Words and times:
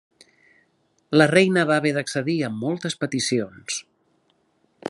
La 1.21 1.27
reina 1.33 1.67
va 1.71 1.77
haver 1.81 1.93
d'accedir 1.99 2.37
a 2.47 2.51
moltes 2.65 3.01
peticions. 3.05 3.81